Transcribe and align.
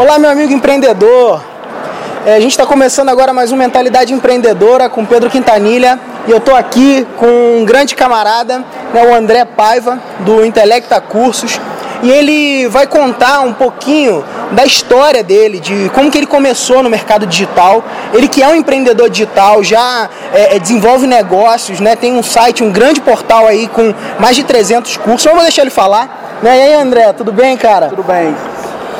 Olá, 0.00 0.18
meu 0.18 0.30
amigo 0.30 0.50
empreendedor. 0.50 1.42
É, 2.24 2.34
a 2.34 2.40
gente 2.40 2.52
está 2.52 2.64
começando 2.64 3.10
agora 3.10 3.34
mais 3.34 3.52
um 3.52 3.56
Mentalidade 3.56 4.14
Empreendedora 4.14 4.88
com 4.88 5.04
Pedro 5.04 5.28
Quintanilha 5.28 6.00
e 6.26 6.30
eu 6.30 6.38
estou 6.38 6.56
aqui 6.56 7.06
com 7.18 7.26
um 7.60 7.66
grande 7.66 7.94
camarada, 7.94 8.64
né, 8.94 9.06
o 9.06 9.14
André 9.14 9.44
Paiva, 9.44 10.00
do 10.20 10.42
Intelecta 10.42 10.98
Cursos. 11.02 11.60
E 12.02 12.10
ele 12.10 12.66
vai 12.68 12.86
contar 12.86 13.40
um 13.40 13.52
pouquinho 13.52 14.24
da 14.52 14.64
história 14.64 15.22
dele, 15.22 15.60
de 15.60 15.90
como 15.90 16.10
que 16.10 16.16
ele 16.16 16.26
começou 16.26 16.82
no 16.82 16.88
mercado 16.88 17.26
digital. 17.26 17.84
Ele 18.14 18.26
que 18.26 18.42
é 18.42 18.48
um 18.48 18.54
empreendedor 18.54 19.10
digital, 19.10 19.62
já 19.62 20.08
é, 20.32 20.56
é 20.56 20.58
desenvolve 20.58 21.06
negócios, 21.06 21.78
né? 21.78 21.94
tem 21.94 22.14
um 22.14 22.22
site, 22.22 22.64
um 22.64 22.72
grande 22.72 23.02
portal 23.02 23.46
aí 23.46 23.68
com 23.68 23.92
mais 24.18 24.34
de 24.34 24.44
300 24.44 24.96
cursos. 24.96 25.26
Eu 25.26 25.34
vou 25.34 25.42
deixar 25.42 25.60
ele 25.60 25.70
falar. 25.70 26.38
Né? 26.42 26.56
E 26.56 26.62
aí, 26.62 26.74
André, 26.74 27.12
tudo 27.12 27.32
bem, 27.32 27.54
cara? 27.54 27.90
Tudo 27.90 28.02
bem. 28.02 28.34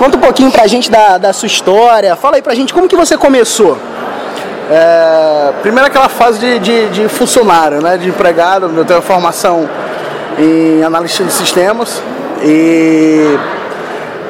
Conta 0.00 0.16
um 0.16 0.20
pouquinho 0.20 0.50
pra 0.50 0.66
gente 0.66 0.90
da, 0.90 1.18
da 1.18 1.30
sua 1.30 1.46
história. 1.46 2.16
Fala 2.16 2.36
aí 2.36 2.42
pra 2.42 2.54
gente 2.54 2.72
como 2.72 2.88
que 2.88 2.96
você 2.96 3.18
começou. 3.18 3.77
É, 4.70 5.52
primeiro 5.60 5.88
aquela 5.88 6.08
fase 6.08 6.38
de, 6.38 6.58
de, 6.58 6.88
de, 6.88 7.08
funcionário, 7.08 7.82
né, 7.82 7.98
de 7.98 8.08
empregado. 8.08 8.72
Eu 8.74 8.84
tenho 8.86 9.02
formação 9.02 9.68
em 10.38 10.82
analista 10.82 11.22
de 11.22 11.30
sistemas 11.30 12.02
e 12.42 13.38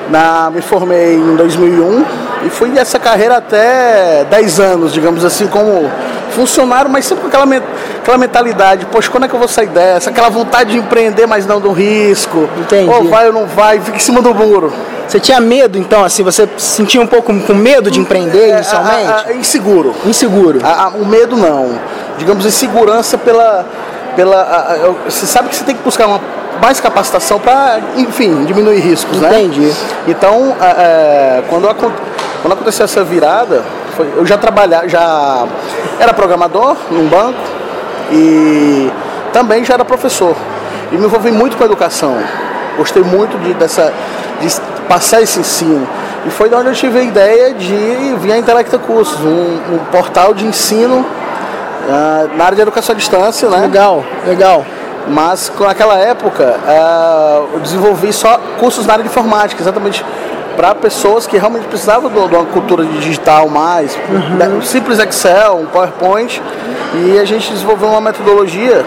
na, 0.08 0.50
me 0.50 0.60
formei 0.60 1.14
em 1.14 1.36
2001 1.36 2.04
e 2.46 2.50
fui 2.50 2.76
essa 2.76 2.98
carreira 2.98 3.36
até 3.36 4.24
10 4.24 4.58
anos, 4.58 4.92
digamos 4.92 5.24
assim, 5.24 5.46
como 5.46 5.88
funcionário, 6.30 6.90
mas 6.90 7.04
sempre 7.04 7.22
com 7.22 7.28
aquela, 7.28 7.62
aquela 8.00 8.18
mentalidade, 8.18 8.86
poxa, 8.86 9.08
quando 9.08 9.26
é 9.26 9.28
que 9.28 9.34
eu 9.36 9.38
vou 9.38 9.46
sair 9.46 9.68
dessa? 9.68 10.10
Aquela 10.10 10.30
vontade 10.30 10.72
de 10.72 10.78
empreender, 10.78 11.26
mas 11.26 11.46
não 11.46 11.60
do 11.60 11.70
risco. 11.70 12.48
Entendi. 12.58 12.90
Ou 12.90 13.04
vai 13.04 13.28
ou 13.28 13.32
não 13.32 13.46
vai, 13.46 13.78
fica 13.78 13.98
em 13.98 14.00
cima 14.00 14.20
do 14.20 14.34
muro. 14.34 14.72
Você 15.10 15.18
tinha 15.18 15.40
medo, 15.40 15.76
então, 15.76 16.04
assim, 16.04 16.22
você 16.22 16.48
se 16.56 16.76
sentia 16.76 17.00
um 17.00 17.06
pouco 17.06 17.34
com 17.40 17.52
medo 17.52 17.90
de 17.90 17.98
empreender 17.98 18.44
é, 18.44 18.50
inicialmente? 18.50 19.10
A, 19.10 19.24
a, 19.26 19.32
inseguro. 19.32 19.92
Inseguro. 20.06 20.60
A, 20.62 20.90
o 20.90 21.04
medo 21.04 21.36
não. 21.36 21.80
Digamos, 22.16 22.46
insegurança 22.46 23.18
pela. 23.18 23.66
pela 24.14 25.00
você 25.04 25.26
sabe 25.26 25.48
que 25.48 25.56
você 25.56 25.64
tem 25.64 25.74
que 25.74 25.82
buscar 25.82 26.06
uma 26.06 26.20
mais 26.62 26.78
capacitação 26.78 27.40
para, 27.40 27.80
enfim, 27.96 28.44
diminuir 28.44 28.78
riscos, 28.78 29.16
Entendi. 29.16 29.60
né? 29.60 29.66
Entendi. 29.66 29.76
Então, 30.06 30.54
é, 30.60 31.42
quando, 31.48 31.74
quando 31.74 32.52
aconteceu 32.52 32.84
essa 32.84 33.02
virada, 33.02 33.64
foi, 33.96 34.12
eu 34.16 34.24
já 34.24 34.38
trabalhava, 34.38 34.88
já 34.88 35.44
era 35.98 36.14
programador 36.14 36.76
num 36.88 37.08
banco 37.08 37.40
e 38.12 38.88
também 39.32 39.64
já 39.64 39.74
era 39.74 39.84
professor. 39.84 40.36
E 40.92 40.96
me 40.96 41.06
envolvi 41.06 41.32
muito 41.32 41.56
com 41.56 41.64
a 41.64 41.66
educação. 41.66 42.16
Gostei 42.76 43.02
muito 43.02 43.36
de, 43.38 43.54
dessa, 43.54 43.92
de 44.40 44.46
passar 44.90 45.22
esse 45.22 45.38
ensino. 45.38 45.86
E 46.26 46.30
foi 46.30 46.48
de 46.48 46.56
onde 46.56 46.66
eu 46.66 46.74
tive 46.74 46.98
a 46.98 47.02
ideia 47.02 47.54
de 47.54 48.16
vir 48.18 48.32
a 48.32 48.36
Intelecta 48.36 48.76
Cursos, 48.76 49.20
um, 49.20 49.74
um 49.74 49.78
portal 49.92 50.34
de 50.34 50.44
ensino 50.44 50.96
uh, 50.98 52.36
na 52.36 52.44
área 52.44 52.56
de 52.56 52.62
educação 52.62 52.92
à 52.92 52.98
distância, 52.98 53.48
né? 53.48 53.58
Legal, 53.58 54.04
legal. 54.26 54.66
Mas 55.06 55.50
naquela 55.60 55.96
época 55.96 56.56
uh, 56.66 57.54
eu 57.54 57.60
desenvolvi 57.60 58.12
só 58.12 58.38
cursos 58.58 58.84
na 58.84 58.94
área 58.94 59.04
de 59.04 59.08
informática, 59.08 59.62
exatamente 59.62 60.04
para 60.56 60.74
pessoas 60.74 61.24
que 61.24 61.38
realmente 61.38 61.68
precisavam 61.68 62.10
de 62.10 62.34
uma 62.34 62.44
cultura 62.46 62.84
digital 62.84 63.48
mais, 63.48 63.96
uhum. 64.10 64.58
um 64.58 64.62
simples 64.62 64.98
Excel, 64.98 65.56
um 65.56 65.66
PowerPoint, 65.66 66.42
e 66.96 67.18
a 67.18 67.24
gente 67.24 67.52
desenvolveu 67.52 67.88
uma 67.88 68.00
metodologia 68.00 68.84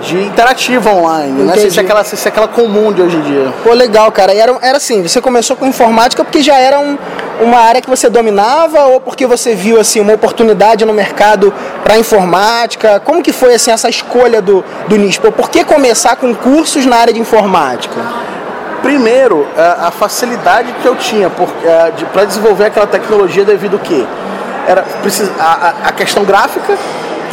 de 0.00 0.22
interativa 0.22 0.90
online, 0.90 1.42
né? 1.42 1.56
Se, 1.56 1.70
se, 1.70 1.78
é 1.78 1.82
aquela, 1.82 2.04
se 2.04 2.16
é 2.26 2.28
aquela 2.28 2.48
comum 2.48 2.92
de 2.92 3.02
hoje 3.02 3.16
em 3.16 3.22
dia. 3.22 3.52
Pô, 3.62 3.72
legal, 3.72 4.10
cara. 4.12 4.32
E 4.32 4.38
era, 4.38 4.56
era 4.62 4.76
assim, 4.76 5.02
você 5.02 5.20
começou 5.20 5.56
com 5.56 5.66
informática 5.66 6.24
porque 6.24 6.40
já 6.40 6.58
era 6.58 6.78
um, 6.78 6.96
uma 7.40 7.58
área 7.58 7.80
que 7.80 7.90
você 7.90 8.08
dominava 8.08 8.84
ou 8.84 9.00
porque 9.00 9.26
você 9.26 9.54
viu 9.54 9.80
assim 9.80 10.00
uma 10.00 10.14
oportunidade 10.14 10.84
no 10.84 10.92
mercado 10.92 11.52
para 11.82 11.98
informática? 11.98 13.00
Como 13.00 13.22
que 13.22 13.32
foi 13.32 13.54
assim 13.54 13.70
essa 13.70 13.88
escolha 13.88 14.40
do, 14.40 14.64
do 14.86 14.96
nicho? 14.96 15.20
Pô, 15.20 15.32
por 15.32 15.50
que 15.50 15.64
começar 15.64 16.16
com 16.16 16.34
cursos 16.34 16.86
na 16.86 16.96
área 16.96 17.12
de 17.12 17.20
informática? 17.20 18.00
Primeiro, 18.82 19.46
a, 19.56 19.88
a 19.88 19.90
facilidade 19.90 20.72
que 20.80 20.86
eu 20.86 20.94
tinha 20.94 21.28
para 21.30 22.24
desenvolver 22.24 22.66
aquela 22.66 22.86
tecnologia 22.86 23.44
devido 23.44 23.78
que 23.78 24.06
era 24.66 24.84
a, 25.38 25.44
a, 25.44 25.88
a 25.88 25.92
questão 25.92 26.24
gráfica 26.24 26.78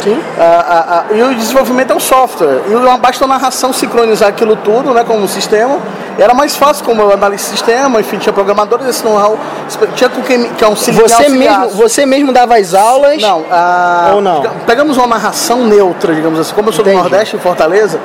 Sim. 0.02 0.22
Ah, 0.38 1.04
ah, 1.10 1.14
e 1.14 1.22
o 1.22 1.34
desenvolvimento 1.34 1.92
é 1.92 1.96
um 1.96 2.00
software. 2.00 2.62
E 2.68 2.98
basta 2.98 3.24
a 3.24 3.28
narração 3.28 3.72
sincronizar 3.72 4.28
aquilo 4.28 4.56
tudo, 4.56 4.92
né, 4.92 5.04
como 5.04 5.20
um 5.20 5.28
sistema. 5.28 5.78
E 6.18 6.22
era 6.22 6.32
mais 6.32 6.56
fácil 6.56 6.84
como 6.84 7.02
eu 7.02 7.12
análise 7.12 7.44
de 7.44 7.50
sistema, 7.50 8.00
enfim, 8.00 8.18
tinha 8.18 8.32
programadores, 8.32 8.86
esse 8.86 9.04
know-how. 9.04 9.38
Tinha 9.94 10.08
com 10.08 10.22
quem 10.22 10.48
que 10.50 10.64
é 10.64 10.68
um 10.68 10.74
você 10.74 11.28
mesmo 11.28 11.68
Você 11.70 12.06
mesmo 12.06 12.32
dava 12.32 12.56
as 12.56 12.72
aulas? 12.74 13.20
Não. 13.20 13.44
Ou 14.14 14.20
não? 14.20 14.42
Pegamos 14.66 14.96
uma 14.96 15.06
narração 15.06 15.64
neutra, 15.64 16.14
digamos 16.14 16.40
assim. 16.40 16.54
Como 16.54 16.68
eu 16.68 16.72
sou 16.72 16.82
Entendi. 16.82 16.96
do 16.96 17.02
Nordeste, 17.02 17.36
em 17.36 17.38
Fortaleza, 17.38 18.00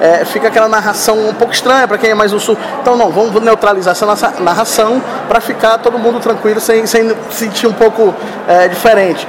é, 0.00 0.24
fica 0.24 0.48
aquela 0.48 0.68
narração 0.68 1.28
um 1.28 1.34
pouco 1.34 1.52
estranha 1.52 1.88
para 1.88 1.98
quem 1.98 2.10
é 2.10 2.14
mais 2.14 2.30
do 2.30 2.38
sul. 2.38 2.56
Então, 2.80 2.96
não, 2.96 3.10
vamos 3.10 3.42
neutralizar 3.42 3.92
essa 3.92 4.06
narração 4.40 5.02
para 5.28 5.40
ficar 5.40 5.78
todo 5.78 5.98
mundo 5.98 6.20
tranquilo, 6.20 6.60
sem, 6.60 6.86
sem 6.86 7.14
sentir 7.30 7.66
um 7.66 7.72
pouco 7.72 8.14
é, 8.46 8.68
diferente. 8.68 9.26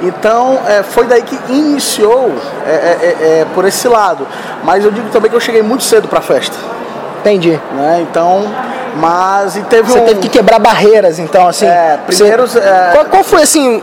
Então 0.00 0.60
é, 0.66 0.82
foi 0.82 1.06
daí 1.06 1.22
que 1.22 1.36
iniciou 1.48 2.32
é, 2.66 2.70
é, 2.70 2.72
é, 2.72 3.40
é, 3.40 3.46
por 3.54 3.64
esse 3.64 3.88
lado. 3.88 4.26
Mas 4.62 4.84
eu 4.84 4.90
digo 4.90 5.08
também 5.10 5.30
que 5.30 5.36
eu 5.36 5.40
cheguei 5.40 5.62
muito 5.62 5.82
cedo 5.84 6.08
para 6.08 6.20
a 6.20 6.22
festa. 6.22 6.56
Entendi. 7.20 7.60
Né? 7.72 8.06
Então, 8.08 8.44
mas 8.96 9.56
e 9.56 9.62
teve 9.62 9.90
Você 9.90 9.98
um... 9.98 10.04
teve 10.04 10.20
que 10.20 10.28
quebrar 10.28 10.58
barreiras, 10.58 11.18
então, 11.18 11.48
assim. 11.48 11.66
É, 11.66 11.98
primeiros. 12.06 12.52
Você... 12.52 12.60
Qual, 12.92 13.04
qual, 13.06 13.24
foi 13.24 13.42
assim? 13.42 13.82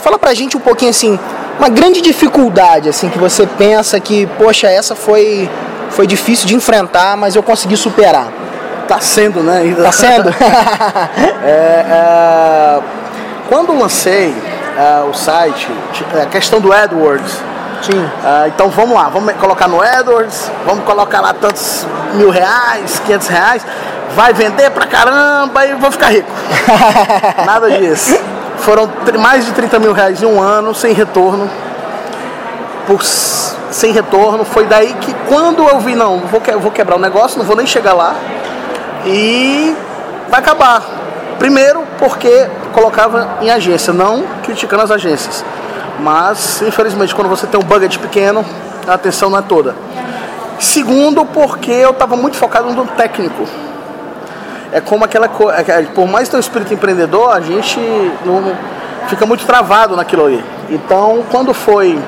fala 0.00 0.18
pra 0.18 0.32
gente 0.34 0.56
um 0.56 0.60
pouquinho 0.60 0.90
assim, 0.90 1.18
uma 1.58 1.68
grande 1.68 2.00
dificuldade 2.00 2.88
assim 2.88 3.08
que 3.08 3.18
você 3.18 3.46
pensa 3.46 3.98
que, 4.00 4.26
poxa, 4.38 4.68
essa 4.68 4.94
foi 4.94 5.50
foi 5.90 6.06
difícil 6.06 6.46
de 6.46 6.54
enfrentar, 6.54 7.16
mas 7.16 7.34
eu 7.34 7.42
consegui 7.42 7.76
superar. 7.76 8.28
Tá 8.86 9.00
sendo, 9.00 9.40
né? 9.40 9.58
Ainda. 9.58 9.82
Tá 9.82 9.92
sendo. 9.92 10.32
quando 13.48 13.76
lancei 13.76 14.32
uh, 14.80 15.08
o 15.08 15.14
site, 15.14 15.68
a 16.20 16.26
questão 16.26 16.60
do 16.60 16.72
AdWords. 16.72 17.42
Sim. 17.82 17.98
Uh, 17.98 18.48
então 18.48 18.68
vamos 18.68 18.94
lá, 18.94 19.08
vamos 19.08 19.32
colocar 19.34 19.68
no 19.68 19.80
AdWords, 19.80 20.50
vamos 20.66 20.84
colocar 20.84 21.20
lá 21.20 21.32
tantos 21.32 21.86
mil 22.14 22.30
reais, 22.30 23.00
quinhentos 23.04 23.28
reais, 23.28 23.64
vai 24.14 24.32
vender 24.32 24.70
pra 24.70 24.86
caramba 24.86 25.66
e 25.66 25.74
vou 25.74 25.90
ficar 25.90 26.08
rico. 26.08 26.30
Nada 27.44 27.70
disso. 27.70 28.18
Foram 28.58 28.90
mais 29.18 29.46
de 29.46 29.52
30 29.52 29.78
mil 29.78 29.92
reais 29.92 30.22
em 30.22 30.26
um 30.26 30.40
ano, 30.40 30.74
sem 30.74 30.92
retorno. 30.92 31.50
Por, 32.86 33.02
sem 33.02 33.92
retorno. 33.92 34.44
Foi 34.44 34.66
daí 34.66 34.92
que 34.94 35.14
quando 35.28 35.66
eu 35.66 35.78
vi, 35.80 35.94
não, 35.94 36.18
vou, 36.18 36.42
vou 36.58 36.70
quebrar 36.70 36.96
o 36.96 36.98
negócio, 36.98 37.38
não 37.38 37.46
vou 37.46 37.56
nem 37.56 37.66
chegar 37.66 37.94
lá. 37.94 38.14
E 39.06 39.74
vai 40.28 40.40
acabar. 40.40 40.82
Primeiro, 41.38 41.86
porque 41.98 42.46
colocava 42.70 43.38
em 43.40 43.50
agência, 43.50 43.92
não 43.92 44.24
criticando 44.42 44.82
as 44.82 44.90
agências. 44.90 45.44
Mas, 46.00 46.62
infelizmente, 46.62 47.14
quando 47.14 47.28
você 47.28 47.46
tem 47.46 47.60
um 47.60 47.62
budget 47.62 47.98
pequeno, 47.98 48.44
a 48.86 48.94
atenção 48.94 49.30
não 49.30 49.38
é 49.38 49.42
toda. 49.42 49.74
Segundo, 50.58 51.24
porque 51.24 51.70
eu 51.70 51.90
estava 51.90 52.16
muito 52.16 52.36
focado 52.36 52.70
no 52.72 52.86
técnico. 52.86 53.44
É 54.72 54.80
como 54.80 55.04
aquela 55.04 55.28
coisa, 55.28 55.58
é 55.58 55.82
por 55.82 56.06
mais 56.06 56.28
ter 56.28 56.36
um 56.36 56.40
espírito 56.40 56.72
empreendedor, 56.72 57.32
a 57.32 57.40
gente 57.40 57.80
não, 58.24 58.54
fica 59.08 59.26
muito 59.26 59.44
travado 59.44 59.96
naquilo 59.96 60.26
ali. 60.26 60.44
Então, 60.70 61.24
quando 61.30 61.52
foi, 61.52 61.98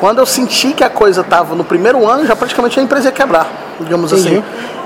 quando 0.00 0.18
eu 0.18 0.26
senti 0.26 0.72
que 0.72 0.82
a 0.82 0.90
coisa 0.90 1.20
estava 1.20 1.54
no 1.54 1.64
primeiro 1.64 2.06
ano, 2.06 2.26
já 2.26 2.34
praticamente 2.34 2.78
a 2.78 2.82
empresa 2.82 3.06
ia 3.06 3.12
quebrar, 3.12 3.46
digamos 3.80 4.12
Entendi. 4.12 4.38
assim. 4.38 4.44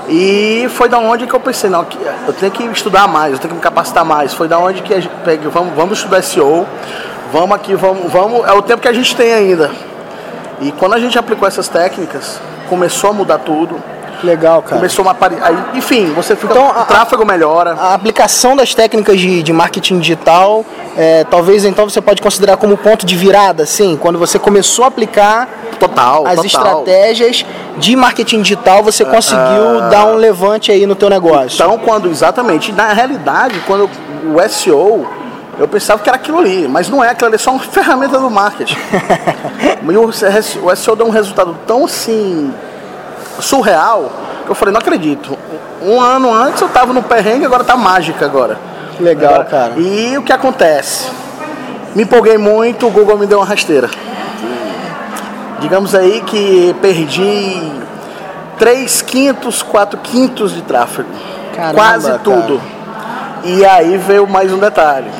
E 0.08 0.66
foi 0.70 0.88
da 0.88 0.98
onde 0.98 1.26
que 1.26 1.34
eu 1.34 1.40
pensei, 1.40 1.70
não, 1.70 1.86
eu 2.26 2.32
tenho 2.32 2.50
que 2.50 2.64
estudar 2.64 3.06
mais, 3.06 3.32
eu 3.32 3.38
tenho 3.38 3.50
que 3.50 3.56
me 3.56 3.62
capacitar 3.62 4.04
mais. 4.04 4.34
Foi 4.34 4.48
da 4.48 4.58
onde 4.58 4.82
que 4.82 4.92
a 4.92 5.00
gente 5.00 5.14
pegue, 5.24 5.46
vamos, 5.48 5.74
vamos 5.74 5.98
estudar 5.98 6.22
SEO, 6.22 6.66
vamos 7.32 7.54
aqui, 7.54 7.74
vamos, 7.74 8.12
vamos, 8.12 8.46
é 8.46 8.52
o 8.52 8.62
tempo 8.62 8.82
que 8.82 8.88
a 8.88 8.92
gente 8.92 9.14
tem 9.14 9.32
ainda. 9.32 9.70
E 10.60 10.72
quando 10.72 10.94
a 10.94 11.00
gente 11.00 11.18
aplicou 11.18 11.46
essas 11.46 11.68
técnicas, 11.68 12.40
começou 12.68 13.10
a 13.10 13.12
mudar 13.12 13.38
tudo. 13.38 13.76
Legal, 14.22 14.62
cara. 14.62 14.76
Começou 14.76 15.04
uma 15.04 15.16
aí, 15.42 15.78
enfim, 15.78 16.12
você 16.14 16.36
fica 16.36 16.52
então, 16.52 16.68
o 16.68 16.84
tráfego 16.84 17.26
melhora. 17.26 17.72
A 17.72 17.94
aplicação 17.94 18.54
das 18.54 18.74
técnicas 18.74 19.18
de, 19.18 19.42
de 19.42 19.52
marketing 19.52 19.98
digital, 19.98 20.64
é, 20.96 21.24
talvez 21.24 21.64
então 21.64 21.88
você 21.88 22.00
pode 22.00 22.22
considerar 22.22 22.56
como 22.56 22.76
ponto 22.76 23.04
de 23.04 23.16
virada, 23.16 23.66
sim, 23.66 23.98
quando 24.00 24.18
você 24.18 24.38
começou 24.38 24.84
a 24.84 24.88
aplicar 24.88 25.48
total, 25.78 26.26
as 26.26 26.36
total. 26.36 26.46
estratégias 26.46 27.44
de 27.78 27.96
marketing 27.96 28.42
digital, 28.42 28.82
você 28.82 29.04
conseguiu 29.04 29.78
uh, 29.78 29.90
dar 29.90 30.06
um 30.06 30.16
levante 30.16 30.70
aí 30.70 30.86
no 30.86 30.94
teu 30.94 31.10
negócio. 31.10 31.54
Então, 31.54 31.78
quando 31.78 32.08
exatamente, 32.08 32.70
na 32.70 32.92
realidade, 32.92 33.60
quando 33.66 33.90
o 34.24 34.48
SEO 34.48 35.06
eu 35.58 35.68
pensava 35.68 36.02
que 36.02 36.08
era 36.08 36.16
aquilo 36.16 36.38
ali, 36.38 36.66
mas 36.66 36.88
não 36.88 37.04
é, 37.04 37.10
aquilo 37.10 37.26
ali 37.26 37.34
é 37.34 37.38
só 37.38 37.50
uma 37.50 37.60
ferramenta 37.60 38.18
do 38.18 38.30
marketing. 38.30 38.76
e 39.82 39.96
o, 39.96 40.08
o 40.08 40.76
SEO 40.76 40.96
deu 40.96 41.06
um 41.06 41.10
resultado 41.10 41.56
tão 41.66 41.84
assim 41.84 42.52
surreal 43.40 44.10
que 44.44 44.50
eu 44.50 44.54
falei, 44.54 44.72
não 44.72 44.80
acredito. 44.80 45.38
Um 45.80 46.00
ano 46.00 46.32
antes 46.32 46.60
eu 46.60 46.68
estava 46.68 46.92
no 46.92 47.02
perrengue, 47.02 47.44
agora 47.44 47.64
tá 47.64 47.76
mágica 47.76 48.24
agora. 48.24 48.58
Legal, 49.00 49.34
Agora, 49.34 49.44
cara. 49.44 49.72
E 49.76 50.16
o 50.16 50.22
que 50.22 50.32
acontece? 50.32 51.10
Me 51.94 52.04
empolguei 52.04 52.38
muito, 52.38 52.86
o 52.86 52.90
Google 52.90 53.18
me 53.18 53.26
deu 53.26 53.38
uma 53.38 53.46
rasteira. 53.46 53.90
Digamos 55.60 55.94
aí 55.94 56.20
que 56.22 56.74
perdi 56.80 57.72
3 58.58 59.02
quintos, 59.02 59.62
4 59.62 59.98
quintos 60.00 60.52
de 60.52 60.62
tráfego. 60.62 61.08
Caramba, 61.54 61.74
Quase 61.74 62.18
tudo. 62.20 62.58
Cara. 62.58 62.82
E 63.44 63.64
aí 63.64 63.96
veio 63.96 64.26
mais 64.26 64.52
um 64.52 64.58
detalhe. 64.58 65.10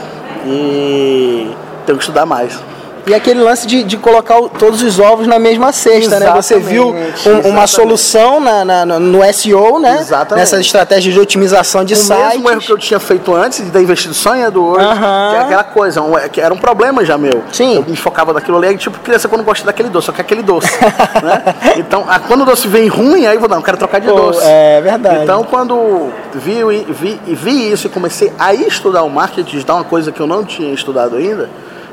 E 0.47 1.55
tenho 1.87 1.99
que 1.99 2.05
estudar 2.05 2.27
mais. 2.27 2.59
E 3.07 3.15
aquele 3.15 3.41
lance 3.41 3.67
de, 3.67 3.83
de 3.83 3.97
colocar 3.97 4.39
o, 4.39 4.49
todos 4.49 4.83
os 4.83 4.99
ovos 4.99 5.27
na 5.27 5.39
mesma 5.39 5.73
cesta, 5.73 6.17
exatamente, 6.17 6.35
né? 6.35 6.43
Você 6.43 6.59
viu 6.59 6.95
um, 6.95 7.49
uma 7.49 7.67
solução 7.67 8.41
na, 8.41 8.65
na, 8.65 8.87
no 8.87 9.21
SEO, 9.33 9.81
né? 9.81 9.99
Exatamente. 10.01 10.41
Nessa 10.41 10.61
estratégia 10.61 11.13
de 11.13 11.19
otimização 11.19 11.85
de 11.85 11.95
o 11.95 11.97
sites. 11.97 12.15
O 12.15 12.29
mesmo 12.29 12.51
erro 12.51 12.61
que 12.61 12.73
eu 12.73 12.79
tinha 12.79 13.01
feito 13.01 13.35
antes 13.35 13.65
de 13.65 13.71
ter 13.71 13.83
investido 13.83 14.15
só 14.15 14.37
em 14.37 14.45
AdWords, 14.45 14.87
uh 14.87 14.91
-huh. 14.91 15.31
que 15.31 15.37
é 15.37 15.41
aquela 15.41 15.65
coisa, 15.65 16.01
um, 16.01 16.13
que 16.29 16.41
era 16.41 16.55
um 16.55 16.59
problema 16.59 17.05
já 17.05 17.19
meu. 17.19 17.43
Sim. 17.53 17.77
Eu 17.77 17.85
me 17.87 17.97
focava 17.97 18.33
naquilo 18.33 18.57
ali, 18.59 18.77
tipo 18.77 18.99
criança 19.01 19.29
quando 19.29 19.43
gosta 19.43 19.65
daquele 19.67 19.89
doce, 19.89 20.07
só 20.07 20.13
que 20.13 20.21
aquele 20.21 20.43
doce, 20.43 20.71
né? 21.23 21.55
Então, 21.77 22.05
a, 22.09 22.21
quando 22.21 22.43
o 22.43 22.45
doce 22.45 22.69
vem 22.69 22.89
ruim, 22.89 23.27
aí 23.27 23.35
eu 23.35 23.41
vou 23.41 23.49
dar, 23.49 23.57
não 23.57 23.63
quero 23.63 23.77
trocar 23.77 24.01
de 24.01 24.07
Pô, 24.07 24.15
doce. 24.15 24.41
É 24.45 24.81
verdade. 24.81 25.25
Então, 25.25 25.43
quando 25.45 26.11
vi, 26.35 26.63
vi, 26.89 27.21
vi 27.27 27.73
isso 27.73 27.87
e 27.89 27.91
comecei 27.91 28.33
a 28.39 28.55
estudar 28.55 29.03
o 29.03 29.11
marketing 29.11 29.51
digital, 29.51 29.77
uma 29.79 29.85
coisa 29.85 30.13
que 30.13 30.21
eu 30.21 30.27
não 30.27 30.45
tinha 30.45 30.73
estudado 30.73 31.17
ainda, 31.17 31.51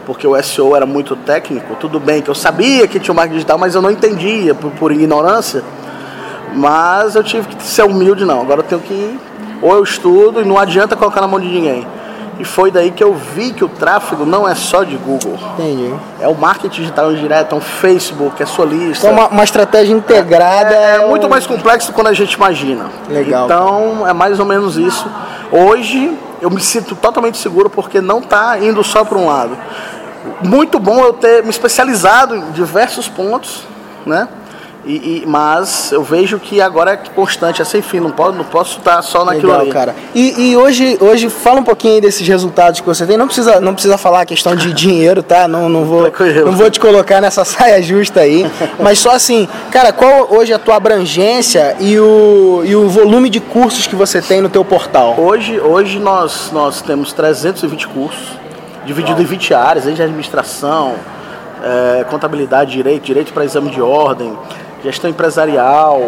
porque 0.09 0.25
o 0.25 0.41
SEO 0.41 0.75
era 0.75 0.88
muito 0.88 1.15
técnico. 1.15 1.75
Tudo 1.75 2.00
bem 2.00 2.19
que 2.19 2.31
eu 2.31 2.33
sabia 2.33 2.88
que 2.88 3.00
tinha 3.00 3.13
o 3.13 3.15
marketing 3.15 3.35
digital, 3.35 3.59
mas 3.59 3.75
eu 3.75 3.81
não 3.81 3.91
entendia 3.91 4.56
por, 4.56 4.71
por 4.71 4.91
ignorância. 4.91 5.61
Mas 6.56 7.13
eu 7.13 7.23
tive 7.23 7.47
que 7.47 7.61
ser 7.61 7.83
humilde, 7.83 8.25
não. 8.25 8.41
Agora 8.41 8.61
eu 8.61 8.63
tenho 8.63 8.81
que. 8.81 9.19
Ou 9.61 9.75
eu 9.75 9.83
estudo 9.83 10.41
e 10.41 10.45
não 10.45 10.57
adianta 10.57 10.95
colocar 10.95 11.21
na 11.21 11.27
mão 11.27 11.39
de 11.39 11.47
ninguém. 11.47 11.85
E 12.39 12.44
foi 12.44 12.71
daí 12.71 12.89
que 12.89 13.03
eu 13.03 13.13
vi 13.13 13.53
que 13.53 13.63
o 13.63 13.69
tráfego 13.69 14.25
não 14.25 14.50
é 14.50 14.56
só 14.56 14.83
de 14.83 14.95
Google. 14.95 15.38
Entendi. 15.59 15.94
É 16.19 16.27
o 16.27 16.33
marketing 16.33 16.81
digital 16.81 17.13
direto, 17.13 17.53
é 17.53 17.57
um 17.59 17.61
Facebook, 17.61 18.41
é 18.41 18.47
solista. 18.47 19.06
Então, 19.06 19.15
uma, 19.15 19.27
uma 19.27 19.44
estratégia 19.44 19.94
integrada. 19.94 20.73
É, 20.73 20.95
é, 20.97 21.03
é 21.03 21.06
muito 21.06 21.29
mais 21.29 21.45
complexo 21.45 21.91
do 21.91 22.01
que 22.01 22.07
a 22.07 22.13
gente 22.13 22.33
imagina. 22.33 22.88
Legal. 23.07 23.45
Então, 23.45 24.07
é 24.07 24.13
mais 24.13 24.39
ou 24.39 24.45
menos 24.47 24.75
isso. 24.75 25.06
Hoje, 25.51 26.17
eu 26.41 26.50
me 26.50 26.61
sinto 26.61 26.95
totalmente 26.95 27.38
seguro 27.38 27.69
porque 27.69 28.01
não 28.01 28.19
está 28.19 28.57
indo 28.57 28.83
só 28.83 29.03
para 29.06 29.19
um 29.19 29.27
lado 29.27 29.56
muito 30.44 30.80
bom 30.80 31.00
eu 31.00 31.13
ter 31.13 31.44
me 31.44 31.50
especializado 31.50 32.36
em 32.36 32.51
diversos 32.51 33.07
pontos, 33.07 33.63
né? 34.06 34.27
E, 34.86 34.94
e, 34.94 35.24
mas 35.27 35.92
eu 35.92 36.01
vejo 36.01 36.39
que 36.39 36.62
agora 36.62 36.94
é 36.94 36.98
constante, 36.98 37.62
é 37.62 37.66
sem 37.66 37.81
fim, 37.81 38.00
não 38.00 38.12
posso, 38.12 38.31
não 38.31 38.45
posso 38.45 38.77
estar 38.80 39.01
só 39.01 39.25
naquilo 39.25 39.48
Legal, 39.48 39.62
ali. 39.62 39.71
cara. 39.71 39.95
E, 40.16 40.50
e, 40.50 40.57
hoje, 40.57 40.98
hoje 41.01 41.30
fala 41.30 41.60
um 41.60 41.63
pouquinho 41.63 41.95
aí 41.95 42.01
desses 42.01 42.25
resultados 42.25 42.80
que 42.80 42.88
você 42.88 43.06
tem. 43.06 43.18
Não 43.18 43.25
precisa, 43.25 43.60
não 43.60 43.74
precisa 43.74 43.98
falar 43.98 44.21
a 44.21 44.25
questão 44.25 44.56
de 44.56 44.71
dinheiro, 44.74 45.21
tá? 45.21 45.48
Não, 45.48 45.68
não, 45.68 45.83
vou, 45.83 46.12
não 46.45 46.54
vou 46.54 46.71
te 46.71 46.80
colocar 46.80 47.19
nessa 47.19 47.44
saia 47.45 47.81
justa 47.83 48.21
aí. 48.21 48.50
mas 48.80 49.00
só 49.00 49.12
assim, 49.12 49.48
cara, 49.69 49.92
qual 49.92 50.27
hoje 50.31 50.54
a 50.54 50.57
tua 50.57 50.77
abrangência 50.77 51.75
e 51.80 52.00
o, 52.00 52.63
e 52.66 52.75
o 52.75 52.88
volume 52.88 53.30
de 53.30 53.42
cursos 53.42 53.86
que 53.86 53.95
você 53.95 54.21
tem 54.21 54.42
no 54.42 54.50
teu 54.50 54.63
portal? 54.63 55.19
Hoje, 55.19 55.60
hoje 55.60 56.00
nós, 56.00 56.51
nós 56.54 56.81
temos 56.81 57.12
320 57.12 57.88
cursos 57.89 58.39
dividido 58.85 59.21
em 59.21 59.25
20 59.25 59.53
áreas, 59.53 59.85
desde 59.85 60.01
administração, 60.01 60.95
é, 61.63 62.05
contabilidade, 62.09 62.71
direito, 62.71 63.03
direito 63.03 63.33
para 63.33 63.45
exame 63.45 63.69
de 63.69 63.81
ordem, 63.81 64.37
gestão 64.83 65.09
empresarial, 65.09 66.01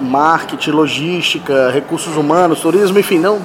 marketing, 0.00 0.70
logística, 0.70 1.70
recursos 1.70 2.16
humanos, 2.16 2.60
turismo, 2.60 2.98
enfim, 2.98 3.18
não, 3.18 3.38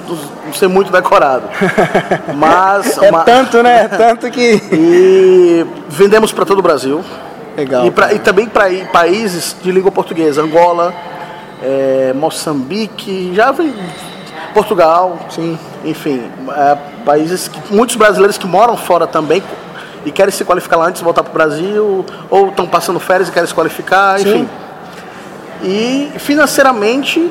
não 0.44 0.52
sei 0.52 0.68
muito 0.68 0.92
decorado. 0.92 1.48
Mas. 2.36 2.98
É 2.98 3.10
uma... 3.10 3.24
tanto, 3.24 3.62
né? 3.62 3.84
É 3.84 3.88
tanto 3.88 4.30
que. 4.30 4.62
E 4.74 5.66
vendemos 5.88 6.32
para 6.32 6.44
todo 6.44 6.58
o 6.58 6.62
Brasil. 6.62 7.02
Legal. 7.56 7.86
E, 7.86 7.90
pra, 7.90 8.12
e 8.12 8.18
também 8.18 8.46
para 8.46 8.68
países 8.92 9.56
de 9.62 9.70
língua 9.70 9.90
portuguesa, 9.90 10.42
Angola, 10.42 10.92
é, 11.62 12.12
Moçambique, 12.14 13.32
já 13.34 13.52
vem 13.52 13.72
Portugal, 14.54 15.18
Sim. 15.28 15.58
enfim, 15.84 16.22
é, 16.56 16.78
países 17.04 17.48
que 17.48 17.74
muitos 17.74 17.96
brasileiros 17.96 18.38
que 18.38 18.46
moram 18.46 18.76
fora 18.76 19.06
também 19.06 19.42
e 20.06 20.12
querem 20.12 20.32
se 20.32 20.44
qualificar 20.44 20.76
lá 20.76 20.86
antes 20.86 21.00
de 21.00 21.04
voltar 21.04 21.22
para 21.22 21.30
o 21.30 21.34
Brasil, 21.34 22.06
ou 22.30 22.48
estão 22.48 22.66
passando 22.66 23.00
férias 23.00 23.28
e 23.28 23.32
querem 23.32 23.46
se 23.46 23.54
qualificar, 23.54 24.18
Sim. 24.20 24.28
enfim. 24.28 24.48
E 25.62 26.12
financeiramente 26.18 27.30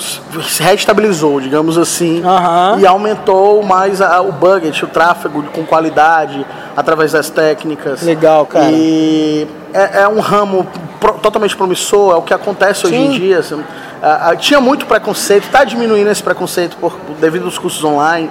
se 0.00 0.62
restabilizou, 0.62 1.40
digamos 1.40 1.76
assim, 1.76 2.22
uhum. 2.22 2.78
e 2.78 2.86
aumentou 2.86 3.62
mais 3.62 4.00
a, 4.00 4.20
o 4.20 4.30
budget, 4.30 4.84
o 4.84 4.88
tráfego 4.88 5.42
com 5.52 5.64
qualidade, 5.64 6.46
através 6.76 7.12
das 7.12 7.28
técnicas. 7.30 8.02
Legal, 8.02 8.46
cara. 8.46 8.70
E 8.70 9.48
é, 9.72 10.02
é 10.02 10.08
um 10.08 10.20
ramo 10.20 10.66
pro, 11.00 11.14
totalmente 11.14 11.56
promissor, 11.56 12.14
é 12.14 12.16
o 12.16 12.22
que 12.22 12.32
acontece 12.32 12.80
Sim. 12.80 12.86
hoje 12.86 12.96
em 12.96 13.10
dia. 13.10 13.38
Assim, 13.40 13.62
a, 14.02 14.30
a, 14.30 14.36
tinha 14.36 14.60
muito 14.60 14.86
preconceito, 14.86 15.44
está 15.44 15.64
diminuindo 15.64 16.10
esse 16.10 16.22
preconceito 16.22 16.76
por, 16.76 16.98
devido 17.20 17.44
aos 17.44 17.58
cursos 17.58 17.82
online 17.82 18.30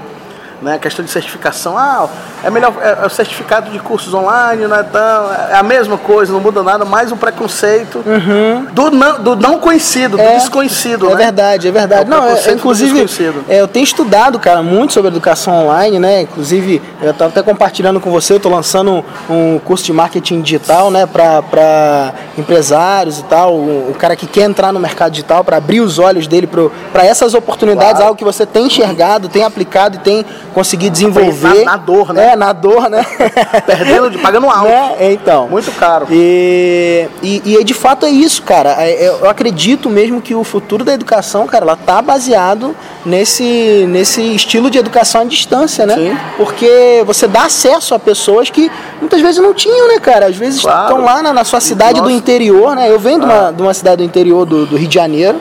né? 0.61 0.75
A 0.75 0.79
questão 0.79 1.03
de 1.03 1.11
certificação, 1.11 1.77
ah, 1.77 2.09
é 2.43 2.49
melhor 2.49 2.73
é, 2.81 3.03
é, 3.03 3.05
o 3.05 3.09
certificado 3.09 3.69
de 3.69 3.79
cursos 3.79 4.13
online, 4.13 4.65
não 4.67 4.75
é 4.75 4.83
tão, 4.83 5.33
é 5.51 5.55
a 5.55 5.63
mesma 5.63 5.97
coisa, 5.97 6.31
não 6.31 6.39
muda 6.39 6.63
nada, 6.63 6.85
mais 6.85 7.11
um 7.11 7.17
preconceito 7.17 8.03
uhum. 8.05 8.67
do, 8.71 8.91
não, 8.91 9.21
do 9.21 9.35
não 9.35 9.59
conhecido, 9.59 10.19
é, 10.19 10.33
do 10.33 10.39
desconhecido, 10.39 11.07
é 11.07 11.09
né? 11.09 11.15
verdade, 11.15 11.67
é 11.67 11.71
verdade. 11.71 12.01
É 12.01 12.05
não, 12.05 12.25
é, 12.25 12.51
inclusive, 12.51 13.05
é, 13.47 13.61
eu 13.61 13.67
tenho 13.67 13.83
estudado, 13.83 14.39
cara, 14.39 14.61
muito 14.63 14.93
sobre 14.93 15.09
educação 15.09 15.65
online, 15.65 15.99
né? 15.99 16.21
Inclusive, 16.21 16.81
eu 17.01 17.11
estava 17.11 17.31
até 17.31 17.41
compartilhando 17.41 17.99
com 17.99 18.09
você, 18.11 18.33
eu 18.33 18.37
estou 18.37 18.51
lançando 18.51 19.03
um 19.29 19.59
curso 19.59 19.85
de 19.85 19.93
marketing 19.93 20.41
digital, 20.41 20.89
né, 20.89 21.05
para 21.05 22.13
empresários 22.37 23.19
e 23.19 23.23
tal, 23.23 23.53
o, 23.55 23.91
o, 23.91 23.95
cara 23.97 24.15
que 24.15 24.27
quer 24.27 24.43
entrar 24.43 24.71
no 24.71 24.79
mercado 24.79 25.11
digital, 25.11 25.43
para 25.43 25.57
abrir 25.57 25.81
os 25.81 25.99
olhos 25.99 26.27
dele 26.27 26.47
para 26.47 27.05
essas 27.05 27.33
oportunidades, 27.33 27.93
claro. 27.93 28.05
algo 28.07 28.17
que 28.17 28.23
você 28.23 28.45
tem 28.45 28.67
enxergado, 28.67 29.27
tem 29.27 29.43
aplicado 29.43 29.95
e 29.95 29.99
tem 29.99 30.25
conseguir 30.53 30.89
desenvolver. 30.89 31.63
Na, 31.63 31.71
na, 31.71 31.77
dor, 31.77 32.13
né? 32.13 32.31
É, 32.31 32.35
na 32.35 32.53
dor, 32.53 32.89
né? 32.89 33.05
Perdendo, 33.65 34.19
pagando 34.19 34.49
alto. 34.49 34.67
Né? 34.67 35.11
Então. 35.11 35.47
Muito 35.47 35.71
caro. 35.73 36.07
E, 36.09 37.07
e, 37.21 37.41
e, 37.45 37.63
de 37.63 37.73
fato 37.73 38.05
é 38.05 38.09
isso, 38.09 38.41
cara. 38.43 38.75
É, 38.79 39.05
é, 39.05 39.07
eu 39.07 39.29
acredito 39.29 39.89
mesmo 39.89 40.21
que 40.21 40.33
o 40.35 40.43
futuro 40.43 40.83
da 40.83 40.93
educação, 40.93 41.47
cara, 41.47 41.65
ela 41.65 41.75
tá 41.75 42.01
baseado 42.01 42.75
nesse, 43.05 43.85
nesse 43.87 44.21
estilo 44.21 44.69
de 44.69 44.77
educação 44.77 45.21
à 45.21 45.23
distância, 45.23 45.85
né? 45.85 45.95
Sim. 45.95 46.17
Porque 46.37 47.03
você 47.05 47.27
dá 47.27 47.45
acesso 47.45 47.93
a 47.93 47.99
pessoas 47.99 48.49
que 48.49 48.71
muitas 48.99 49.21
vezes 49.21 49.41
não 49.41 49.53
tinham, 49.53 49.87
né, 49.87 49.99
cara? 49.99 50.27
Às 50.27 50.35
vezes 50.35 50.61
claro. 50.61 50.89
estão 50.89 51.03
lá 51.03 51.21
na, 51.21 51.33
na, 51.33 51.43
sua 51.43 51.59
cidade 51.59 51.99
Nossa. 51.99 52.11
do 52.11 52.11
interior, 52.11 52.75
né? 52.75 52.89
Eu 52.89 52.99
venho 52.99 53.17
ah. 53.17 53.19
de, 53.19 53.25
uma, 53.25 53.51
de 53.51 53.61
uma 53.61 53.73
cidade 53.73 53.97
do 53.97 54.03
interior 54.03 54.45
do, 54.45 54.65
do 54.65 54.77
Rio 54.77 54.87
de 54.87 54.95
Janeiro. 54.95 55.39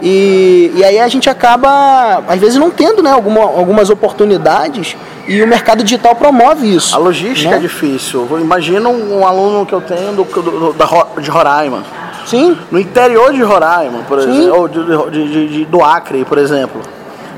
E, 0.00 0.72
e 0.74 0.84
aí 0.84 0.98
a 0.98 1.08
gente 1.08 1.28
acaba, 1.28 2.22
às 2.28 2.38
vezes, 2.38 2.56
não 2.56 2.70
tendo 2.70 3.02
né, 3.02 3.10
alguma, 3.10 3.40
algumas 3.40 3.90
oportunidades 3.90 4.96
e 5.26 5.42
o 5.42 5.46
mercado 5.46 5.82
digital 5.82 6.14
promove 6.14 6.74
isso. 6.74 6.94
A 6.94 6.98
logística 6.98 7.50
né? 7.50 7.56
é 7.56 7.60
difícil. 7.60 8.26
Imagina 8.40 8.88
um, 8.88 9.20
um, 9.20 9.26
aluno 9.26 9.66
que 9.66 9.72
eu 9.72 9.80
tenho 9.80 10.12
do, 10.12 10.24
do, 10.24 10.72
da, 10.72 10.86
de 11.20 11.30
Roraima. 11.30 11.82
Sim. 12.24 12.56
No 12.70 12.78
interior 12.78 13.32
de 13.32 13.42
Roraima, 13.42 14.00
por 14.06 14.20
Sim. 14.20 14.30
exemplo, 14.30 14.60
ou 14.60 14.68
de, 14.68 15.10
de, 15.10 15.48
de, 15.48 15.64
do 15.64 15.82
Acre, 15.82 16.24
por 16.24 16.38
exemplo. 16.38 16.80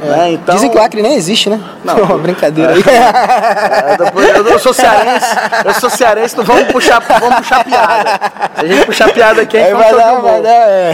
É. 0.02 0.06
Né? 0.06 0.32
Então, 0.32 0.54
Dizem 0.54 0.70
que 0.70 0.78
o 0.78 0.82
Acre 0.82 1.02
nem 1.02 1.14
existe, 1.14 1.50
né? 1.50 1.60
Não, 1.84 1.96
brincadeira 2.18 2.72
aí. 2.72 2.82
É, 2.86 4.38
eu, 4.38 4.46
eu 4.46 4.58
sou 4.58 4.72
cearense, 4.72 5.26
eu 5.64 5.74
sou 5.74 5.90
cearense, 5.90 6.34
então 6.34 6.44
vamos 6.44 6.72
puxar, 6.72 7.00
vamos 7.00 7.36
puxar 7.36 7.64
piada. 7.64 8.20
Se 8.58 8.64
a 8.64 8.68
gente 8.68 8.86
puxar 8.86 9.12
piada 9.12 9.42
aqui, 9.42 9.56
a 9.56 9.64
gente 9.64 9.74
vai 9.74 9.94
dar, 9.94 10.14
vai 10.20 10.42
dar, 10.42 10.68
é. 10.68 10.92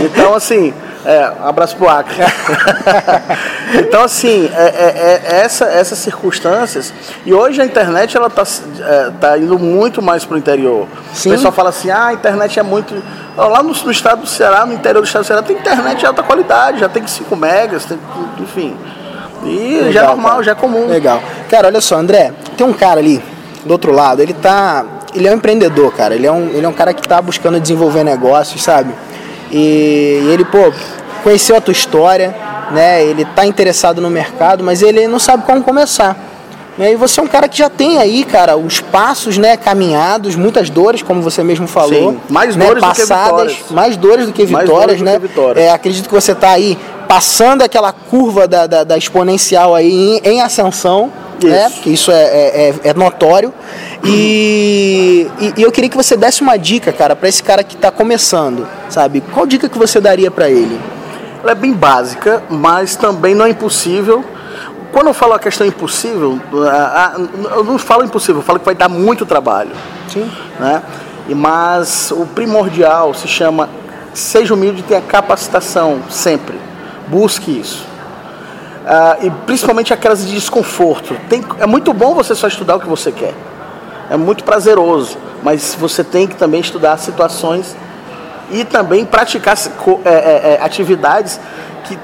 Então, 0.00 0.34
assim, 0.34 0.74
é, 1.04 1.30
um 1.40 1.48
abraço 1.48 1.76
pro 1.76 1.88
Acre. 1.88 2.16
então, 3.80 4.02
assim, 4.02 4.50
é, 4.54 4.62
é, 4.62 5.22
é, 5.24 5.40
essa, 5.42 5.64
essas 5.66 5.98
circunstâncias. 5.98 6.92
E 7.24 7.32
hoje 7.32 7.60
a 7.60 7.64
internet 7.64 8.16
ela 8.16 8.30
tá, 8.30 8.44
é, 8.80 9.10
tá 9.20 9.38
indo 9.38 9.58
muito 9.58 10.00
mais 10.00 10.24
pro 10.24 10.36
interior. 10.36 10.86
Sim. 11.12 11.30
O 11.30 11.32
pessoal 11.32 11.52
fala 11.52 11.70
assim, 11.70 11.90
ah, 11.90 12.06
a 12.06 12.12
internet 12.12 12.58
é 12.58 12.62
muito. 12.62 12.94
Lá 13.36 13.62
no, 13.62 13.72
no, 13.72 13.90
estado 13.90 14.22
do 14.22 14.26
Ceará, 14.26 14.64
no 14.64 14.74
interior 14.74 15.00
do 15.00 15.06
estado 15.06 15.22
do 15.22 15.26
Ceará, 15.26 15.42
tem 15.42 15.56
internet 15.56 15.98
de 15.98 16.06
alta 16.06 16.22
qualidade, 16.22 16.80
já 16.80 16.88
tem 16.88 17.06
5 17.06 17.34
megas, 17.36 17.84
tem, 17.84 17.98
enfim. 18.38 18.76
E 19.44 19.80
Legal, 19.82 19.92
já 19.92 20.02
é 20.02 20.06
normal, 20.06 20.30
cara. 20.32 20.42
já 20.44 20.52
é 20.52 20.54
comum. 20.54 20.86
Legal. 20.86 21.22
Cara, 21.50 21.66
olha 21.68 21.80
só, 21.80 21.96
André, 21.96 22.32
tem 22.56 22.66
um 22.66 22.72
cara 22.72 23.00
ali 23.00 23.22
do 23.64 23.72
outro 23.72 23.92
lado, 23.92 24.22
ele 24.22 24.34
tá. 24.34 24.84
Ele 25.14 25.28
é 25.28 25.30
um 25.30 25.34
empreendedor, 25.34 25.92
cara. 25.92 26.14
Ele 26.14 26.26
é 26.26 26.32
um, 26.32 26.48
ele 26.48 26.66
é 26.66 26.68
um 26.68 26.72
cara 26.72 26.92
que 26.92 27.06
tá 27.06 27.22
buscando 27.22 27.60
desenvolver 27.60 28.02
negócios, 28.02 28.62
sabe? 28.62 28.92
E, 29.50 30.22
e 30.24 30.30
ele, 30.32 30.44
pô, 30.44 30.72
conheceu 31.22 31.56
a 31.56 31.60
tua 31.60 31.72
história, 31.72 32.34
né? 32.74 33.02
Ele 33.02 33.24
tá 33.24 33.46
interessado 33.46 34.00
no 34.00 34.10
mercado, 34.10 34.62
mas 34.62 34.82
ele 34.82 35.06
não 35.08 35.18
sabe 35.18 35.44
como 35.44 35.62
começar. 35.62 36.16
Né? 36.76 36.92
E 36.92 36.96
você 36.96 37.20
é 37.20 37.22
um 37.22 37.28
cara 37.28 37.48
que 37.48 37.56
já 37.56 37.70
tem 37.70 37.98
aí, 37.98 38.24
cara, 38.24 38.56
os 38.56 38.80
passos, 38.80 39.38
né, 39.38 39.56
caminhados, 39.56 40.34
muitas 40.34 40.68
dores, 40.68 41.02
como 41.02 41.22
você 41.22 41.42
mesmo 41.42 41.66
falou. 41.66 42.12
Sim, 42.12 42.20
mais 42.28 42.56
né, 42.56 42.66
dores 42.66 42.82
passadas, 42.82 43.06
do 43.06 43.08
que 43.08 43.22
vitórias. 43.22 43.70
Mais 43.70 43.96
dores 43.96 44.26
do 44.26 44.32
que 44.32 44.44
vitórias, 44.44 45.00
né? 45.00 45.12
Que 45.14 45.28
vitórias. 45.28 45.64
É, 45.64 45.70
acredito 45.70 46.08
que 46.08 46.14
você 46.14 46.32
está 46.32 46.50
aí 46.50 46.76
passando 47.08 47.62
aquela 47.62 47.92
curva 47.92 48.48
da, 48.48 48.66
da, 48.66 48.82
da 48.82 48.98
exponencial 48.98 49.74
aí 49.74 49.92
em, 49.92 50.20
em 50.24 50.40
ascensão, 50.40 51.12
isso. 51.38 51.48
né? 51.48 51.72
Que 51.82 51.90
isso 51.90 52.10
é, 52.10 52.22
é, 52.22 52.68
é, 52.84 52.88
é 52.90 52.94
notório. 52.94 53.52
E, 54.02 55.28
e, 55.40 55.54
e, 55.58 55.62
eu 55.62 55.70
queria 55.70 55.88
que 55.88 55.96
você 55.96 56.16
desse 56.16 56.42
uma 56.42 56.56
dica, 56.56 56.92
cara, 56.92 57.14
para 57.14 57.28
esse 57.28 57.42
cara 57.42 57.62
que 57.62 57.76
está 57.76 57.90
começando, 57.90 58.66
sabe? 58.90 59.22
Qual 59.32 59.46
dica 59.46 59.68
que 59.68 59.78
você 59.78 60.00
daria 60.00 60.30
para 60.30 60.50
ele? 60.50 60.78
Ela 61.44 61.52
é 61.52 61.54
bem 61.54 61.74
básica, 61.74 62.42
mas 62.48 62.96
também 62.96 63.34
não 63.34 63.44
é 63.44 63.50
impossível. 63.50 64.24
Quando 64.90 65.08
eu 65.08 65.14
falo 65.14 65.34
a 65.34 65.38
questão 65.38 65.66
impossível, 65.66 66.40
eu 67.54 67.64
não 67.64 67.76
falo 67.78 68.02
impossível, 68.02 68.36
eu 68.36 68.42
falo 68.42 68.58
que 68.58 68.64
vai 68.64 68.74
dar 68.74 68.88
muito 68.88 69.26
trabalho. 69.26 69.72
Sim. 70.08 70.32
Né? 70.58 70.82
Mas 71.28 72.10
o 72.12 72.24
primordial 72.24 73.12
se 73.12 73.28
chama 73.28 73.68
seja 74.14 74.54
humilde 74.54 74.80
e 74.80 74.82
tenha 74.84 75.02
capacitação 75.02 76.00
sempre. 76.08 76.58
Busque 77.08 77.60
isso. 77.60 77.84
Uh, 78.84 79.26
e 79.26 79.30
principalmente 79.44 79.92
aquelas 79.92 80.26
de 80.26 80.32
desconforto. 80.32 81.14
Tem, 81.28 81.44
é 81.58 81.66
muito 81.66 81.92
bom 81.92 82.14
você 82.14 82.34
só 82.34 82.48
estudar 82.48 82.76
o 82.76 82.80
que 82.80 82.88
você 82.88 83.12
quer. 83.12 83.34
É 84.08 84.16
muito 84.16 84.44
prazeroso, 84.44 85.18
mas 85.42 85.76
você 85.78 86.02
tem 86.02 86.26
que 86.26 86.36
também 86.36 86.62
estudar 86.62 86.96
situações 86.96 87.76
e 88.50 88.64
também 88.64 89.04
praticar 89.04 89.56
é, 89.56 90.08
é, 90.08 90.54
é, 90.54 90.58
atividades 90.62 91.40
que, 91.84 91.98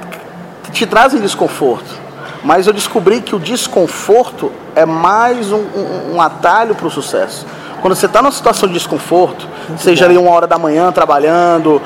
que, 0.65 0.71
te 0.71 0.87
trazem 0.87 1.21
desconforto. 1.21 2.01
Mas 2.43 2.67
eu 2.67 2.73
descobri 2.73 3.21
que 3.21 3.35
o 3.35 3.39
desconforto 3.39 4.51
é 4.75 4.87
mais 4.87 5.53
um, 5.53 5.59
um, 5.59 6.15
um 6.15 6.23
atalho 6.23 6.75
para 6.75 6.87
o 6.87 6.91
sucesso. 6.91 7.47
Quando 7.83 7.95
você 7.95 8.07
está 8.07 8.23
numa 8.23 8.33
situação 8.33 8.69
de 8.69 8.75
desconforto, 8.75 9.47
muito 9.69 9.83
seja 9.83 10.05
bom. 10.05 10.11
ali 10.11 10.19
uma 10.19 10.31
hora 10.31 10.47
da 10.47 10.59
manhã 10.59 10.91
trabalhando, 10.93 11.81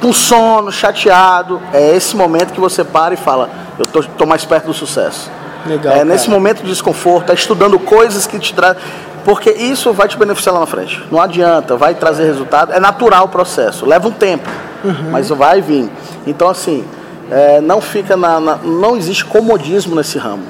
com 0.00 0.12
sono, 0.12 0.72
chateado, 0.72 1.60
é 1.72 1.94
esse 1.94 2.16
momento 2.16 2.52
que 2.52 2.60
você 2.60 2.82
para 2.82 3.14
e 3.14 3.16
fala, 3.16 3.50
eu 3.78 3.86
tô, 3.86 4.02
tô 4.02 4.26
mais 4.26 4.44
perto 4.44 4.66
do 4.66 4.74
sucesso. 4.74 5.30
Legal, 5.66 5.92
é 5.92 5.96
cara. 5.98 6.04
nesse 6.04 6.30
momento 6.30 6.62
de 6.62 6.68
desconforto, 6.68 7.30
é 7.30 7.34
estudando 7.34 7.78
coisas 7.78 8.26
que 8.26 8.38
te 8.38 8.54
trazem. 8.54 8.82
Porque 9.24 9.50
isso 9.50 9.92
vai 9.92 10.08
te 10.08 10.16
beneficiar 10.16 10.54
lá 10.54 10.60
na 10.60 10.66
frente. 10.66 11.02
Não 11.10 11.20
adianta, 11.20 11.76
vai 11.76 11.94
trazer 11.94 12.24
resultado. 12.24 12.72
É 12.72 12.80
natural 12.80 13.24
o 13.26 13.28
processo, 13.28 13.84
leva 13.86 14.08
um 14.08 14.12
tempo, 14.12 14.48
uhum. 14.84 15.10
mas 15.10 15.28
vai 15.28 15.60
vir. 15.60 15.90
Então, 16.26 16.48
assim, 16.48 16.84
é, 17.30 17.60
não 17.60 17.80
fica 17.80 18.16
na, 18.16 18.40
na, 18.40 18.56
Não 18.56 18.96
existe 18.96 19.24
comodismo 19.24 19.94
nesse 19.94 20.18
ramo. 20.18 20.44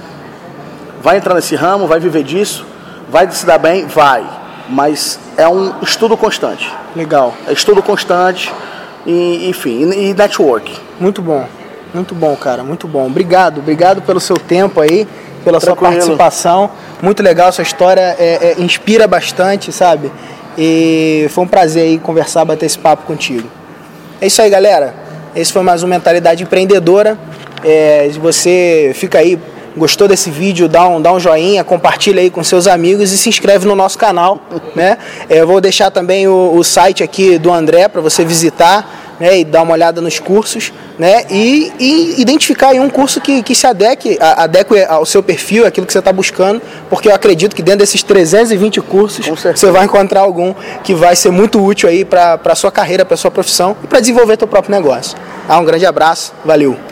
Vai 1.03 1.17
entrar 1.17 1.35
nesse 1.35 1.57
ramo, 1.57 1.87
vai 1.87 1.99
viver 1.99 2.23
disso, 2.23 2.65
vai 3.09 3.31
se 3.31 3.45
dar 3.47 3.59
bem, 3.59 3.87
vai 3.87 4.41
mas 4.71 5.19
é 5.37 5.49
um 5.49 5.75
estudo 5.83 6.17
constante. 6.17 6.73
Legal. 6.95 7.35
É 7.47 7.53
estudo 7.53 7.83
constante, 7.83 8.53
e, 9.05 9.49
enfim, 9.49 9.91
e, 9.91 10.15
network. 10.15 10.73
Muito 10.99 11.21
bom, 11.21 11.47
muito 11.93 12.15
bom, 12.15 12.35
cara, 12.37 12.63
muito 12.63 12.87
bom. 12.87 13.07
Obrigado, 13.07 13.59
obrigado 13.59 14.03
pelo 14.03 14.21
seu 14.21 14.37
tempo 14.37 14.81
aí, 14.81 15.07
pela 15.45 15.61
Tranquilo. 15.61 15.61
sua 15.61 15.77
participação. 15.77 16.71
Muito 17.03 17.23
legal, 17.23 17.51
sua 17.51 17.63
história 17.63 18.15
é, 18.19 18.55
é, 18.59 18.61
inspira 18.61 19.07
bastante, 19.07 19.73
sabe? 19.73 20.13
E 20.59 21.27
foi 21.31 21.45
um 21.45 21.47
prazer 21.47 21.85
aí 21.85 21.99
conversar, 21.99 22.45
bater 22.45 22.67
esse 22.67 22.79
papo 22.79 23.05
contigo. 23.07 23.49
É 24.21 24.27
isso 24.27 24.43
aí, 24.43 24.51
galera. 24.51 24.95
Esse 25.35 25.51
foi 25.51 25.63
mais 25.63 25.83
um 25.83 25.87
Mentalidade 25.87 26.43
Empreendedora. 26.43 27.19
É, 27.65 28.11
você 28.21 28.93
fica 28.95 29.19
aí 29.19 29.39
Gostou 29.77 30.09
desse 30.09 30.31
vídeo? 30.31 30.69
Dá 30.69 30.87
um, 30.89 31.01
dá 31.01 31.13
um 31.13 31.21
joinha, 31.21 31.63
compartilha 31.63 32.21
aí 32.21 32.29
com 32.29 32.43
seus 32.43 32.67
amigos 32.67 33.13
e 33.13 33.19
se 33.19 33.29
inscreve 33.29 33.67
no 33.67 33.77
nosso 33.77 33.97
canal. 33.97 34.41
Né? 34.75 34.99
Eu 35.29 35.47
vou 35.47 35.61
deixar 35.61 35.91
também 35.91 36.27
o, 36.27 36.53
o 36.55 36.65
site 36.65 37.05
aqui 37.05 37.39
do 37.39 37.53
André 37.53 37.87
para 37.87 38.01
você 38.01 38.25
visitar 38.25 39.00
né, 39.21 39.41
e 39.41 39.45
dar 39.45 39.63
uma 39.63 39.75
olhada 39.75 40.01
nos 40.01 40.19
cursos 40.19 40.73
né, 40.99 41.25
e, 41.31 41.73
e 41.79 42.21
identificar 42.21 42.73
um 42.73 42.89
curso 42.89 43.21
que, 43.21 43.43
que 43.43 43.55
se 43.55 43.67
adeque, 43.67 44.19
adeque 44.21 44.83
ao 44.85 45.05
seu 45.05 45.23
perfil, 45.23 45.67
aquilo 45.67 45.87
que 45.87 45.93
você 45.93 45.99
está 45.99 46.13
buscando, 46.13 46.61
porque 46.89 47.09
eu 47.09 47.15
acredito 47.15 47.55
que 47.55 47.63
dentro 47.63 47.81
desses 47.81 48.03
320 48.03 48.81
cursos 48.81 49.27
você 49.27 49.71
vai 49.71 49.85
encontrar 49.85 50.21
algum 50.21 50.55
que 50.83 50.95
vai 50.95 51.15
ser 51.15 51.31
muito 51.31 51.63
útil 51.63 51.89
aí 51.89 52.05
para 52.05 52.41
a 52.43 52.55
sua 52.55 52.73
carreira, 52.73 53.05
para 53.05 53.15
a 53.15 53.19
sua 53.19 53.31
profissão 53.31 53.77
e 53.85 53.87
para 53.87 54.01
desenvolver 54.01 54.37
seu 54.39 54.49
próprio 54.49 54.75
negócio. 54.75 55.17
Ah, 55.49 55.59
um 55.59 55.65
grande 55.65 55.85
abraço, 55.85 56.33
valeu! 56.45 56.90